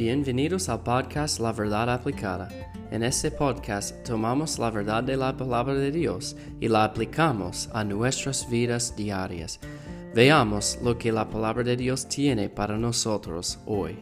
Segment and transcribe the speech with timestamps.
[0.00, 2.48] Bienvenidos al podcast La Verdad Aplicada.
[2.90, 7.84] En este podcast tomamos la verdad de la palabra de Dios y la aplicamos a
[7.84, 9.60] nuestras vidas diarias.
[10.14, 13.98] Veamos lo que la palabra de Dios tiene para nosotros hoy.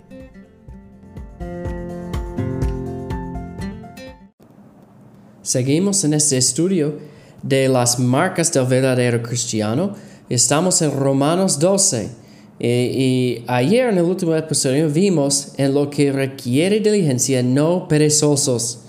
[5.43, 6.97] Seguimos en este estudio
[7.43, 9.97] de las marcas del verdadero cristiano.
[10.29, 12.28] Estamos en Romanos 12
[12.61, 18.81] y, ayer en el último episodio vimos en lo que requiere diligencia, no perezosos.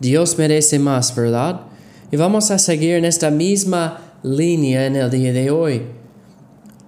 [0.00, 1.62] Dios merece más, ¿verdad?
[2.10, 5.82] Y vamos a seguir en esta misma línea en el día de hoy.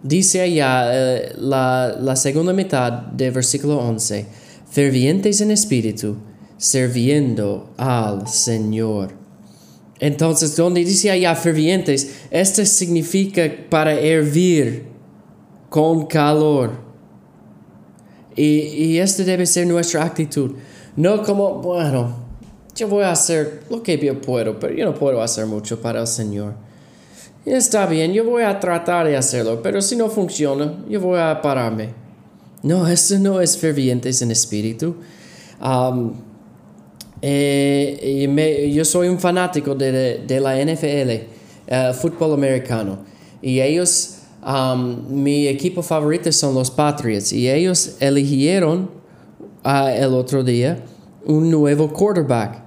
[0.03, 4.27] Dice allá eh, la, segunda mitad del versículo 11,
[4.71, 6.17] fervientes en espíritu,
[6.59, 9.13] sirviendo al Señor.
[10.01, 14.94] Entonces, donde dice allá fervientes, esto significa para hervir
[15.75, 16.71] con calor.
[18.37, 20.53] Y, y esta debe ser nuestra actitud.
[20.95, 22.15] No como, bueno,
[22.77, 26.03] yo voy a hacer lo que yo puedo, pero yo no puedo hacer mucho para
[26.03, 26.55] el Señor.
[27.45, 31.43] está bien, yo voy a tratar de hacerlo, pero si no funciona, yo voy a
[31.43, 31.89] pararme.
[32.63, 34.95] No, eso no es fervientes en espíritu.
[35.61, 36.13] Um,
[37.21, 41.11] eh, yo soy un fanático de, de, la NFL,
[41.69, 42.99] uh, fútbol americano,
[43.43, 44.21] y ellos
[45.09, 48.91] Mi equipo favorito son los Patriots y ellos eligieron
[49.65, 50.85] el otro día
[51.25, 52.63] un nuevo quarterback.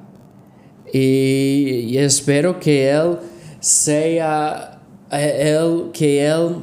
[0.91, 3.17] Y, espero que él
[3.59, 4.79] sea,
[5.11, 6.55] él, que él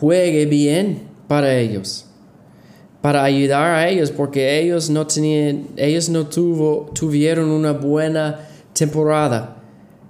[0.00, 2.06] juegue bien para ellos,
[3.00, 9.58] para ayudar a ellos, porque ellos no tenían, ellos no tuvo, tuvieron una buena temporada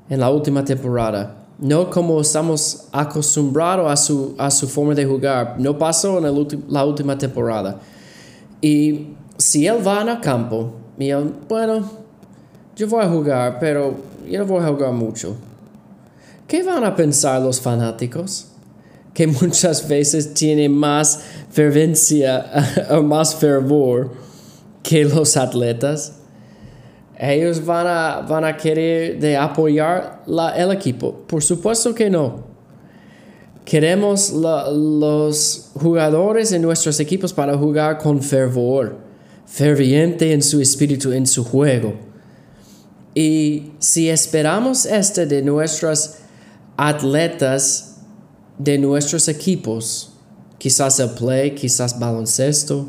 [0.08, 5.56] en la última temporada no como estamos acostumbrados a su, a su forma de jugar.
[5.58, 7.80] No pasó en la última temporada.
[8.60, 11.12] Y si él va al campo, y
[11.48, 11.90] bueno,
[12.76, 13.94] yo voy a jugar, pero
[14.28, 15.36] yo no voy a jugar mucho.
[16.46, 18.46] ¿Qué van a pensar los fanáticos?
[19.12, 21.20] Que muchas veces tienen más
[21.50, 22.46] fervencia
[22.90, 24.12] o más fervor
[24.84, 26.19] que los atletas
[27.20, 31.22] ellos van a, van a querer de apoyar la, el equipo.
[31.26, 32.48] Por supuesto que no.
[33.66, 38.96] Queremos los jugadores en nuestros equipos para jugar con fervor,
[39.44, 41.94] ferviente en su espíritu, en su juego.
[43.14, 46.14] Y si esperamos este de nuestros
[46.78, 47.98] atletas,
[48.56, 50.14] de nuestros equipos,
[50.56, 52.88] quizás el play, quizás baloncesto,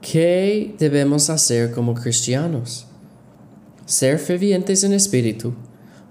[0.00, 2.86] ¿Qué debemos hacer como cristianos?
[3.84, 5.54] Ser fervientes en espíritu.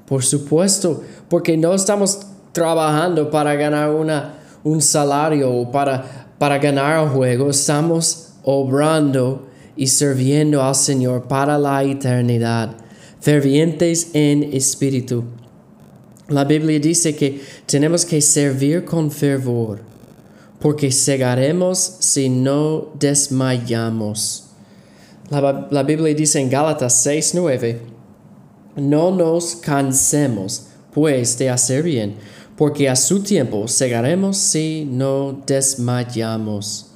[0.05, 2.19] Por supuesto, porque no estamos
[2.51, 9.87] trabajando para ganar una, un salario o para, para ganar el juego, estamos obrando y
[9.87, 12.75] sirviendo al Señor para la eternidad.
[13.21, 15.23] Fervientes en espíritu.
[16.29, 19.96] La Biblia dice que tenemos que servir con fervor
[20.59, 24.45] porque cegaremos si no desmayamos.
[25.29, 27.79] La, Biblia dice en Gálatas 6:9,
[28.77, 32.15] no nos cansemos pues de hacer bien,
[32.55, 36.87] porque a su tiempo cegaremos si no desmayamos.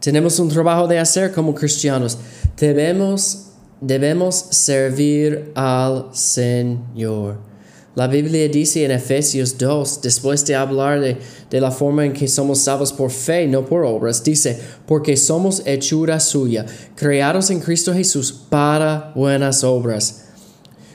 [0.00, 2.18] Tenemos un trabajo de hacer como cristianos.
[2.56, 3.50] Debemos,
[3.80, 7.49] debemos servir al Señor.
[7.96, 11.16] La Biblia dice en Efesios 2, después de hablar de,
[11.50, 15.62] de, la forma en que somos salvos por fe, no por obras, dice, porque somos
[15.66, 20.26] hechura suya, creados en Cristo Jesús para buenas obras.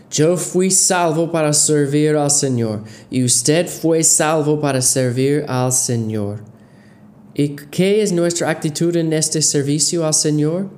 [0.09, 6.45] Yo fui salvo para servir al Señor y usted fue salvo para servir al Señor.
[7.33, 10.69] ¿Y qué es nuestra actitud en este servicio al Señor?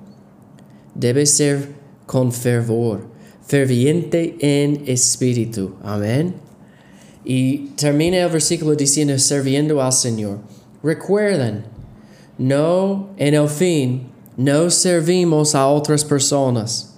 [0.95, 1.69] Debe ser
[2.07, 3.16] con fervor
[3.47, 5.75] ferviente en espíritu.
[5.83, 6.35] Amén.
[7.23, 10.39] Y termina el versículo diciendo, serviendo al Señor.
[10.83, 11.63] Recuerden,
[12.37, 16.93] no, en el fin, no servimos a otras personas.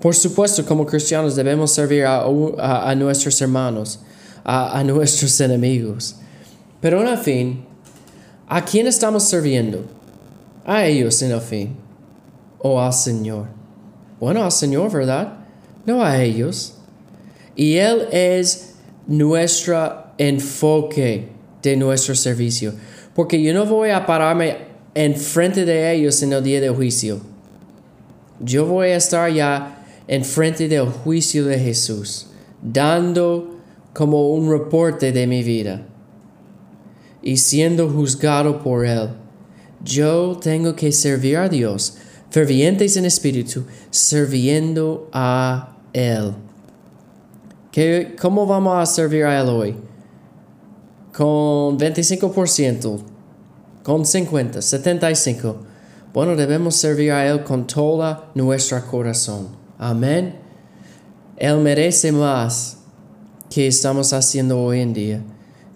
[0.00, 4.00] Por supuesto, como cristianos debemos servir a, nuestros hermanos,
[4.44, 6.16] a, a, nuestros enemigos.
[6.80, 7.64] Pero en el fin,
[8.46, 9.84] ¿a quién estamos sirviendo?
[10.64, 11.76] A ellos en el fin.
[12.60, 13.46] O al Señor.
[14.20, 15.37] Bueno, al Señor, ¿verdad?
[15.86, 16.74] No a ellos.
[17.56, 18.74] Y Él es
[19.06, 21.28] nuestro enfoque
[21.62, 22.74] de nuestro servicio.
[23.14, 27.20] Porque yo no voy a pararme enfrente de ellos en el día del juicio.
[28.40, 32.26] Yo voy a estar ya enfrente del juicio de Jesús,
[32.62, 33.58] dando
[33.92, 35.82] como un reporte de mi vida
[37.22, 39.10] y siendo juzgado por Él.
[39.84, 41.98] Yo tengo que servir a Dios
[42.30, 46.32] fervientes en espíritu, sirviendo a Él.
[47.72, 49.76] ¿Qué, ¿Cómo vamos a servir a Él hoy?
[51.12, 53.00] Con 25%,
[53.82, 55.56] con 50, 75.
[56.12, 59.48] Bueno, debemos servir a Él con todo nuestro corazón.
[59.78, 60.36] Amén.
[61.36, 62.78] Él merece más
[63.50, 65.22] que estamos haciendo hoy en día.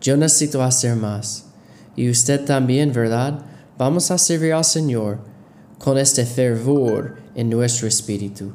[0.01, 1.45] Yo necesito hacer más.
[1.95, 3.41] Y usted también, ¿verdad?
[3.79, 5.31] Vamos a servir al Señor
[5.82, 8.52] con este fervor en nuestro espíritu.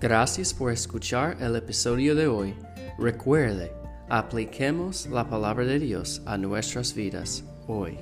[0.00, 2.54] Gracias por escuchar el episodio de hoy.
[2.98, 3.70] Recuerde,
[4.08, 7.98] apliquemos la palabra de Dios a nuestras vidas hoy.